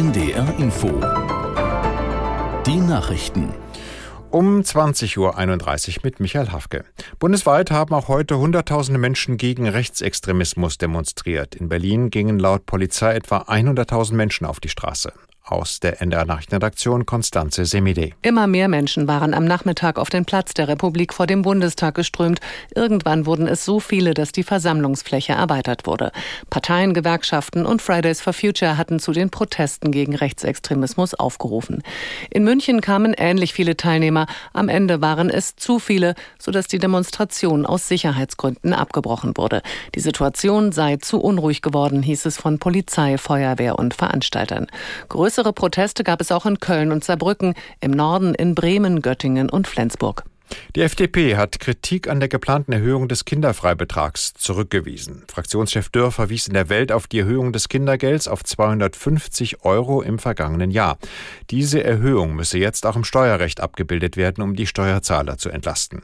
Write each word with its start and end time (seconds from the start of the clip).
NDR 0.00 0.58
Info. 0.58 0.88
Die 2.64 2.80
Nachrichten. 2.80 3.52
Um 4.30 4.62
20.31 4.62 5.18
Uhr 5.18 6.00
mit 6.02 6.20
Michael 6.20 6.52
Hafke. 6.52 6.86
Bundesweit 7.18 7.70
haben 7.70 7.92
auch 7.92 8.08
heute 8.08 8.38
Hunderttausende 8.38 8.98
Menschen 8.98 9.36
gegen 9.36 9.68
Rechtsextremismus 9.68 10.78
demonstriert. 10.78 11.54
In 11.54 11.68
Berlin 11.68 12.08
gingen 12.08 12.38
laut 12.38 12.64
Polizei 12.64 13.12
etwa 13.12 13.42
100.000 13.42 14.14
Menschen 14.14 14.46
auf 14.46 14.58
die 14.58 14.70
Straße. 14.70 15.12
Aus 15.44 15.80
der 15.80 16.00
NDR 16.00 16.26
Nachrichtenredaktion 16.26 17.06
Konstanze 17.06 17.64
Semide. 17.64 18.10
Immer 18.22 18.46
mehr 18.46 18.68
Menschen 18.68 19.08
waren 19.08 19.34
am 19.34 19.44
Nachmittag 19.44 19.98
auf 19.98 20.08
den 20.08 20.24
Platz 20.24 20.54
der 20.54 20.68
Republik 20.68 21.12
vor 21.12 21.26
dem 21.26 21.42
Bundestag 21.42 21.96
geströmt. 21.96 22.40
Irgendwann 22.74 23.26
wurden 23.26 23.48
es 23.48 23.64
so 23.64 23.80
viele, 23.80 24.14
dass 24.14 24.30
die 24.30 24.44
Versammlungsfläche 24.44 25.32
erweitert 25.32 25.86
wurde. 25.86 26.12
Parteien, 26.50 26.94
Gewerkschaften 26.94 27.66
und 27.66 27.82
Fridays 27.82 28.20
for 28.20 28.32
Future 28.32 28.76
hatten 28.76 29.00
zu 29.00 29.12
den 29.12 29.30
Protesten 29.30 29.90
gegen 29.90 30.14
Rechtsextremismus 30.14 31.14
aufgerufen. 31.14 31.82
In 32.30 32.44
München 32.44 32.80
kamen 32.80 33.14
ähnlich 33.16 33.52
viele 33.52 33.76
Teilnehmer. 33.76 34.26
Am 34.52 34.68
Ende 34.68 35.00
waren 35.00 35.30
es 35.30 35.56
zu 35.56 35.80
viele, 35.80 36.14
sodass 36.38 36.68
die 36.68 36.78
Demonstration 36.78 37.66
aus 37.66 37.88
Sicherheitsgründen 37.88 38.72
abgebrochen 38.72 39.36
wurde. 39.36 39.62
Die 39.96 40.00
Situation 40.00 40.70
sei 40.70 40.98
zu 40.98 41.18
unruhig 41.20 41.60
geworden, 41.60 42.02
hieß 42.02 42.26
es 42.26 42.36
von 42.36 42.58
Polizei, 42.60 43.18
Feuerwehr 43.18 43.78
und 43.78 43.94
Veranstaltern. 43.94 44.68
Größere 45.30 45.52
Proteste 45.52 46.02
gab 46.02 46.20
es 46.20 46.32
auch 46.32 46.44
in 46.44 46.58
Köln 46.58 46.90
und 46.90 47.04
Saarbrücken, 47.04 47.54
im 47.80 47.92
Norden 47.92 48.34
in 48.34 48.56
Bremen, 48.56 49.00
Göttingen 49.00 49.48
und 49.48 49.68
Flensburg. 49.68 50.24
Die 50.74 50.82
FDP 50.82 51.36
hat 51.36 51.60
Kritik 51.60 52.08
an 52.08 52.18
der 52.18 52.28
geplanten 52.28 52.72
Erhöhung 52.72 53.06
des 53.06 53.24
Kinderfreibetrags 53.24 54.34
zurückgewiesen. 54.34 55.22
Fraktionschef 55.28 55.88
Dürr 55.88 56.10
verwies 56.10 56.48
in 56.48 56.54
der 56.54 56.68
Welt 56.68 56.90
auf 56.90 57.06
die 57.06 57.20
Erhöhung 57.20 57.52
des 57.52 57.68
Kindergelds 57.68 58.26
auf 58.26 58.42
250 58.42 59.64
Euro 59.64 60.02
im 60.02 60.18
vergangenen 60.18 60.72
Jahr. 60.72 60.98
Diese 61.50 61.84
Erhöhung 61.84 62.34
müsse 62.34 62.58
jetzt 62.58 62.84
auch 62.86 62.96
im 62.96 63.04
Steuerrecht 63.04 63.60
abgebildet 63.60 64.16
werden, 64.16 64.42
um 64.42 64.56
die 64.56 64.66
Steuerzahler 64.66 65.38
zu 65.38 65.50
entlasten. 65.50 66.02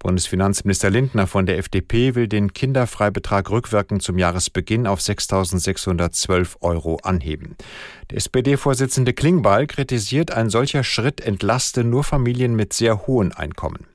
Bundesfinanzminister 0.00 0.90
Lindner 0.90 1.26
von 1.26 1.46
der 1.46 1.58
FDP 1.58 2.14
will 2.14 2.28
den 2.28 2.52
Kinderfreibetrag 2.52 3.50
rückwirkend 3.50 4.02
zum 4.02 4.18
Jahresbeginn 4.18 4.86
auf 4.86 5.00
6.612 5.00 6.56
Euro 6.60 6.98
anheben. 7.02 7.56
Der 8.10 8.18
SPD-Vorsitzende 8.18 9.12
Klingbeil 9.12 9.66
kritisiert, 9.66 10.30
ein 10.30 10.50
solcher 10.50 10.84
Schritt 10.84 11.20
entlaste 11.20 11.84
nur 11.84 12.04
Familien 12.04 12.54
mit 12.54 12.72
sehr 12.72 13.06
hohen 13.06 13.32
Einkommen. 13.32 13.86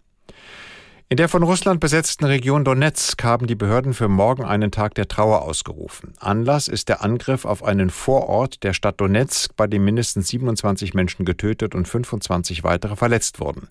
In 1.12 1.18
der 1.18 1.28
von 1.28 1.42
Russland 1.42 1.80
besetzten 1.80 2.26
Region 2.26 2.64
Donetsk 2.64 3.24
haben 3.24 3.48
die 3.48 3.56
Behörden 3.56 3.96
für 3.96 4.08
morgen 4.08 4.46
einen 4.46 4.70
Tag 4.70 4.94
der 4.94 5.08
Trauer 5.08 5.42
ausgerufen. 5.42 6.14
Anlass 6.20 6.68
ist 6.68 6.88
der 6.88 7.04
Angriff 7.04 7.46
auf 7.46 7.64
einen 7.64 7.90
Vorort 7.90 8.62
der 8.62 8.74
Stadt 8.74 9.02
Donetsk, 9.02 9.56
bei 9.56 9.66
dem 9.66 9.86
mindestens 9.86 10.28
27 10.28 10.94
Menschen 10.94 11.26
getötet 11.26 11.74
und 11.74 11.88
25 11.88 12.64
weitere 12.64 12.96
verletzt 12.96 13.40
wurden. 13.40 13.70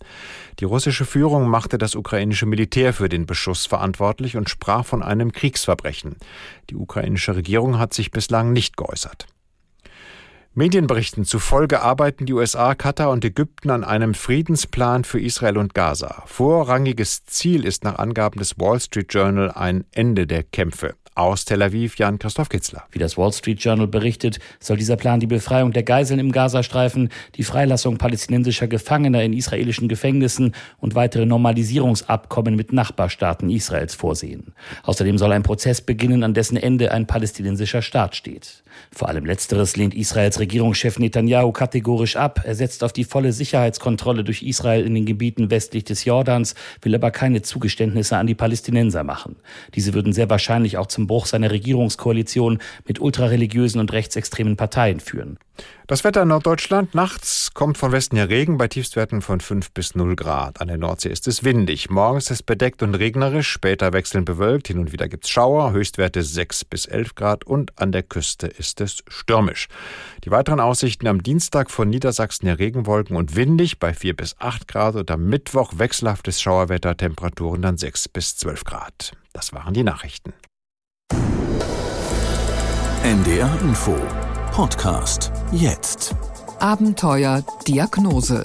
Die 0.58 0.64
russische 0.64 1.04
Führung 1.04 1.48
machte 1.48 1.78
das 1.78 1.94
ukrainische 1.94 2.46
Militär 2.46 2.92
für 2.92 3.08
den 3.08 3.24
Beschuss 3.24 3.66
verantwortlich 3.66 4.36
und 4.36 4.50
sprach 4.50 4.84
von 4.84 5.04
einem 5.04 5.30
Kriegsverbrechen. 5.30 6.16
Die 6.70 6.74
ukrainische 6.74 7.36
Regierung 7.36 7.78
hat 7.78 7.94
sich 7.94 8.10
bislang 8.10 8.52
nicht 8.52 8.76
geäußert. 8.76 9.28
Medienberichten 10.58 11.24
zufolge 11.24 11.82
arbeiten 11.82 12.26
die 12.26 12.32
USA, 12.32 12.74
Katar 12.74 13.10
und 13.10 13.24
Ägypten 13.24 13.70
an 13.70 13.84
einem 13.84 14.12
Friedensplan 14.12 15.04
für 15.04 15.20
Israel 15.20 15.56
und 15.56 15.72
Gaza. 15.72 16.24
Vorrangiges 16.26 17.24
Ziel 17.26 17.64
ist 17.64 17.84
nach 17.84 18.00
Angaben 18.00 18.40
des 18.40 18.58
Wall 18.58 18.80
Street 18.80 19.14
Journal 19.14 19.52
ein 19.52 19.84
Ende 19.92 20.26
der 20.26 20.42
Kämpfe. 20.42 20.96
Aus 21.18 21.44
Tel 21.44 21.62
Aviv 21.62 21.98
Jan-Christoph 21.98 22.48
Kitzler. 22.48 22.84
Wie 22.92 23.00
das 23.00 23.18
Wall 23.18 23.32
Street 23.32 23.60
Journal 23.60 23.88
berichtet, 23.88 24.38
soll 24.60 24.76
dieser 24.76 24.94
Plan 24.94 25.18
die 25.18 25.26
Befreiung 25.26 25.72
der 25.72 25.82
Geiseln 25.82 26.20
im 26.20 26.30
Gazastreifen, 26.30 27.08
die 27.34 27.42
Freilassung 27.42 27.98
palästinensischer 27.98 28.68
Gefangener 28.68 29.24
in 29.24 29.32
israelischen 29.32 29.88
Gefängnissen 29.88 30.54
und 30.78 30.94
weitere 30.94 31.26
Normalisierungsabkommen 31.26 32.54
mit 32.54 32.72
Nachbarstaaten 32.72 33.50
Israels 33.50 33.96
vorsehen. 33.96 34.54
Außerdem 34.84 35.18
soll 35.18 35.32
ein 35.32 35.42
Prozess 35.42 35.80
beginnen, 35.80 36.22
an 36.22 36.34
dessen 36.34 36.56
Ende 36.56 36.92
ein 36.92 37.08
palästinensischer 37.08 37.82
Staat 37.82 38.14
steht. 38.14 38.62
Vor 38.92 39.08
allem 39.08 39.26
letzteres 39.26 39.76
lehnt 39.76 39.94
Israels 39.94 40.38
Regierungschef 40.38 41.00
Netanyahu 41.00 41.50
kategorisch 41.50 42.14
ab. 42.14 42.42
Er 42.44 42.54
setzt 42.54 42.84
auf 42.84 42.92
die 42.92 43.02
volle 43.02 43.32
Sicherheitskontrolle 43.32 44.22
durch 44.22 44.44
Israel 44.44 44.86
in 44.86 44.94
den 44.94 45.04
Gebieten 45.04 45.50
westlich 45.50 45.82
des 45.82 46.04
Jordans, 46.04 46.54
will 46.82 46.94
aber 46.94 47.10
keine 47.10 47.42
Zugeständnisse 47.42 48.16
an 48.16 48.28
die 48.28 48.36
Palästinenser 48.36 49.02
machen. 49.02 49.34
Diese 49.74 49.94
würden 49.94 50.12
sehr 50.12 50.30
wahrscheinlich 50.30 50.78
auch 50.78 50.86
zum 50.86 51.07
Bruch 51.08 51.26
seiner 51.26 51.50
Regierungskoalition 51.50 52.60
mit 52.86 53.00
ultrareligiösen 53.00 53.80
und 53.80 53.92
rechtsextremen 53.92 54.56
Parteien 54.56 55.00
führen. 55.00 55.38
Das 55.86 56.04
Wetter 56.04 56.22
in 56.22 56.28
Norddeutschland. 56.28 56.94
Nachts 56.94 57.52
kommt 57.54 57.78
von 57.78 57.92
Westen 57.92 58.16
her 58.16 58.28
Regen 58.28 58.58
bei 58.58 58.68
Tiefstwerten 58.68 59.22
von 59.22 59.40
5 59.40 59.72
bis 59.72 59.94
0 59.94 60.16
Grad. 60.16 60.60
An 60.60 60.68
der 60.68 60.76
Nordsee 60.76 61.08
ist 61.08 61.26
es 61.26 61.44
windig. 61.44 61.88
Morgens 61.88 62.24
ist 62.24 62.30
es 62.30 62.42
bedeckt 62.42 62.82
und 62.82 62.94
regnerisch. 62.94 63.48
Später 63.48 63.92
wechselnd 63.92 64.26
bewölkt. 64.26 64.68
Hin 64.68 64.78
und 64.78 64.92
wieder 64.92 65.08
gibt 65.08 65.24
es 65.24 65.30
Schauer. 65.30 65.72
Höchstwerte 65.72 66.22
6 66.22 66.66
bis 66.66 66.84
11 66.86 67.14
Grad. 67.14 67.44
Und 67.44 67.72
an 67.80 67.92
der 67.92 68.02
Küste 68.02 68.46
ist 68.46 68.80
es 68.80 69.02
stürmisch. 69.08 69.68
Die 70.24 70.30
weiteren 70.30 70.60
Aussichten 70.60 71.06
am 71.06 71.22
Dienstag 71.22 71.70
von 71.70 71.88
Niedersachsen 71.88 72.46
her 72.46 72.58
Regenwolken 72.58 73.16
und 73.16 73.34
windig 73.34 73.78
bei 73.78 73.94
4 73.94 74.14
bis 74.14 74.36
8 74.38 74.68
Grad. 74.68 74.94
Und 74.94 75.10
am 75.10 75.24
Mittwoch 75.24 75.72
wechselhaftes 75.78 76.40
Schauerwetter. 76.42 76.96
Temperaturen 76.96 77.62
dann 77.62 77.78
6 77.78 78.08
bis 78.08 78.36
12 78.36 78.64
Grad. 78.64 79.12
Das 79.32 79.54
waren 79.54 79.72
die 79.72 79.84
Nachrichten. 79.84 80.34
NDR 83.08 83.58
Info 83.62 83.96
Podcast 84.52 85.32
jetzt. 85.50 86.14
Abenteuer 86.58 87.42
Diagnose. 87.66 88.44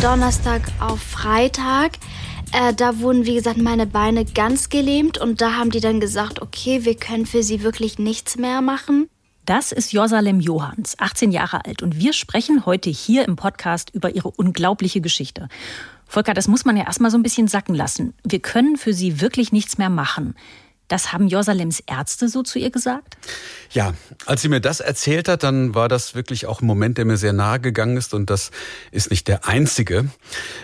Donnerstag 0.00 0.62
auf 0.78 1.02
Freitag. 1.02 1.98
Äh, 2.52 2.72
da 2.72 2.98
wurden, 3.00 3.26
wie 3.26 3.34
gesagt, 3.34 3.58
meine 3.58 3.86
Beine 3.86 4.24
ganz 4.24 4.70
gelähmt 4.70 5.18
und 5.18 5.42
da 5.42 5.58
haben 5.58 5.70
die 5.70 5.80
dann 5.80 6.00
gesagt, 6.00 6.40
okay, 6.40 6.86
wir 6.86 6.94
können 6.94 7.26
für 7.26 7.42
sie 7.42 7.62
wirklich 7.62 7.98
nichts 7.98 8.38
mehr 8.38 8.62
machen. 8.62 9.10
Das 9.50 9.72
ist 9.72 9.92
Josalem 9.92 10.38
Johans, 10.38 10.96
18 11.00 11.32
Jahre 11.32 11.64
alt. 11.64 11.82
Und 11.82 11.98
wir 11.98 12.12
sprechen 12.12 12.66
heute 12.66 12.88
hier 12.88 13.26
im 13.26 13.34
Podcast 13.34 13.90
über 13.92 14.14
ihre 14.14 14.30
unglaubliche 14.30 15.00
Geschichte. 15.00 15.48
Volker, 16.06 16.34
das 16.34 16.46
muss 16.46 16.64
man 16.64 16.76
ja 16.76 16.84
erstmal 16.84 17.10
so 17.10 17.18
ein 17.18 17.24
bisschen 17.24 17.48
sacken 17.48 17.74
lassen. 17.74 18.14
Wir 18.22 18.38
können 18.38 18.76
für 18.76 18.94
sie 18.94 19.20
wirklich 19.20 19.50
nichts 19.50 19.76
mehr 19.76 19.90
machen. 19.90 20.36
Das 20.90 21.12
haben 21.12 21.28
Jerusalem's 21.28 21.80
Ärzte 21.86 22.28
so 22.28 22.42
zu 22.42 22.58
ihr 22.58 22.70
gesagt? 22.70 23.16
Ja, 23.70 23.94
als 24.26 24.42
sie 24.42 24.48
mir 24.48 24.60
das 24.60 24.80
erzählt 24.80 25.28
hat, 25.28 25.44
dann 25.44 25.72
war 25.72 25.88
das 25.88 26.16
wirklich 26.16 26.46
auch 26.46 26.62
ein 26.62 26.66
Moment, 26.66 26.98
der 26.98 27.04
mir 27.04 27.16
sehr 27.16 27.32
nahe 27.32 27.60
gegangen 27.60 27.96
ist 27.96 28.12
und 28.12 28.28
das 28.28 28.50
ist 28.90 29.08
nicht 29.08 29.28
der 29.28 29.46
einzige. 29.46 30.10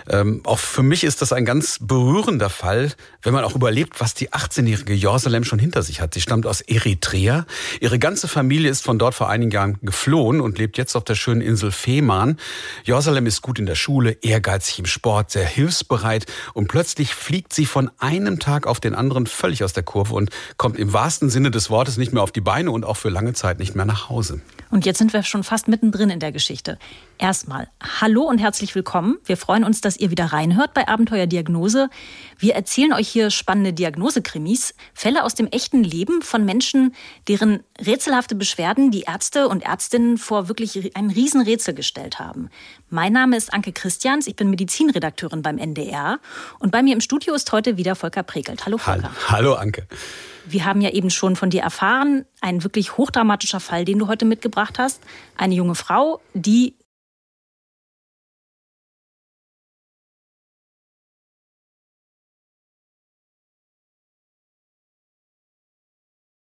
Ähm, 0.08 0.40
auch 0.44 0.58
für 0.58 0.82
mich 0.82 1.04
ist 1.04 1.22
das 1.22 1.32
ein 1.32 1.44
ganz 1.44 1.78
berührender 1.80 2.50
Fall, 2.50 2.92
wenn 3.22 3.34
man 3.34 3.44
auch 3.44 3.54
überlebt, 3.54 4.00
was 4.00 4.14
die 4.14 4.30
18-jährige 4.30 4.94
Jerusalem 4.94 5.44
schon 5.44 5.60
hinter 5.60 5.84
sich 5.84 6.00
hat. 6.00 6.14
Sie 6.14 6.20
stammt 6.20 6.44
aus 6.44 6.60
Eritrea. 6.60 7.46
Ihre 7.80 8.00
ganze 8.00 8.26
Familie 8.26 8.68
ist 8.68 8.82
von 8.82 8.98
dort 8.98 9.14
vor 9.14 9.28
einigen 9.28 9.52
Jahren 9.52 9.78
geflohen 9.82 10.40
und 10.40 10.58
lebt 10.58 10.76
jetzt 10.76 10.96
auf 10.96 11.04
der 11.04 11.14
schönen 11.14 11.40
Insel 11.40 11.70
Fehmarn. 11.70 12.36
Jerusalem 12.82 13.26
ist 13.26 13.42
gut 13.42 13.60
in 13.60 13.66
der 13.66 13.76
Schule, 13.76 14.18
ehrgeizig 14.22 14.80
im 14.80 14.86
Sport, 14.86 15.30
sehr 15.30 15.46
hilfsbereit 15.46 16.26
und 16.52 16.66
plötzlich 16.66 17.14
fliegt 17.14 17.52
sie 17.52 17.66
von 17.66 17.92
einem 18.00 18.40
Tag 18.40 18.66
auf 18.66 18.80
den 18.80 18.96
anderen 18.96 19.26
völlig 19.26 19.62
aus 19.62 19.72
der 19.72 19.84
Kurve 19.84 20.15
und 20.16 20.30
kommt 20.56 20.78
im 20.78 20.92
wahrsten 20.92 21.30
Sinne 21.30 21.50
des 21.50 21.70
Wortes 21.70 21.96
nicht 21.96 22.12
mehr 22.12 22.22
auf 22.22 22.32
die 22.32 22.40
Beine 22.40 22.70
und 22.70 22.84
auch 22.84 22.96
für 22.96 23.10
lange 23.10 23.34
Zeit 23.34 23.58
nicht 23.58 23.76
mehr 23.76 23.84
nach 23.84 24.08
Hause. 24.08 24.40
Und 24.70 24.84
jetzt 24.84 24.98
sind 24.98 25.12
wir 25.12 25.22
schon 25.22 25.44
fast 25.44 25.68
mittendrin 25.68 26.10
in 26.10 26.18
der 26.18 26.32
Geschichte. 26.32 26.78
Erstmal, 27.18 27.68
hallo 28.00 28.22
und 28.22 28.38
herzlich 28.38 28.74
willkommen. 28.74 29.18
Wir 29.24 29.36
freuen 29.36 29.64
uns, 29.64 29.80
dass 29.80 29.96
ihr 29.96 30.10
wieder 30.10 30.26
reinhört 30.26 30.74
bei 30.74 30.88
Abenteuer 30.88 31.26
Diagnose. 31.26 31.88
Wir 32.38 32.54
erzählen 32.54 32.92
euch 32.92 33.08
hier 33.08 33.30
spannende 33.30 33.72
Diagnosekrimis, 33.72 34.74
Fälle 34.92 35.22
aus 35.22 35.34
dem 35.34 35.46
echten 35.46 35.84
Leben 35.84 36.20
von 36.20 36.44
Menschen, 36.44 36.94
deren 37.28 37.60
rätselhafte 37.80 38.34
Beschwerden 38.34 38.90
die 38.90 39.02
Ärzte 39.02 39.48
und 39.48 39.62
Ärztinnen 39.62 40.18
vor 40.18 40.48
wirklich 40.48 40.96
ein 40.96 41.10
Riesenrätsel 41.10 41.74
gestellt 41.74 42.18
haben. 42.18 42.50
Mein 42.90 43.12
Name 43.12 43.36
ist 43.36 43.54
Anke 43.54 43.72
Christians, 43.72 44.26
ich 44.26 44.36
bin 44.36 44.50
Medizinredakteurin 44.50 45.42
beim 45.42 45.58
NDR 45.58 46.18
und 46.58 46.72
bei 46.72 46.82
mir 46.82 46.94
im 46.94 47.00
Studio 47.00 47.34
ist 47.34 47.52
heute 47.52 47.76
wieder 47.76 47.94
Volker 47.94 48.24
Prekelt. 48.24 48.66
Hallo 48.66 48.78
Volker. 48.78 49.10
Hallo, 49.28 49.28
hallo 49.28 49.54
Anke. 49.54 49.86
Wir 50.48 50.64
haben 50.64 50.80
ja 50.80 50.90
eben 50.90 51.10
schon 51.10 51.34
von 51.34 51.50
dir 51.50 51.62
erfahren, 51.62 52.24
ein 52.40 52.62
wirklich 52.62 52.96
hochdramatischer 52.96 53.60
Fall, 53.60 53.84
den 53.84 53.98
du 53.98 54.06
heute 54.06 54.24
mitgebracht 54.24 54.78
hast. 54.78 55.02
Eine 55.36 55.54
junge 55.54 55.74
Frau, 55.74 56.20
die 56.34 56.74